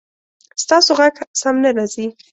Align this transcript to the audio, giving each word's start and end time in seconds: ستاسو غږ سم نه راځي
ستاسو 0.63 0.91
غږ 0.99 1.15
سم 1.39 1.55
نه 1.63 1.69
راځي 1.77 2.05